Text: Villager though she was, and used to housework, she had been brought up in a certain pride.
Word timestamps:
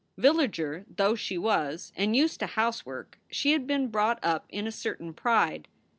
Villager 0.17 0.83
though 0.89 1.13
she 1.13 1.37
was, 1.37 1.93
and 1.95 2.15
used 2.15 2.39
to 2.39 2.47
housework, 2.47 3.19
she 3.29 3.51
had 3.51 3.67
been 3.67 3.87
brought 3.89 4.17
up 4.23 4.47
in 4.49 4.65
a 4.65 4.71
certain 4.71 5.13
pride. 5.13 5.67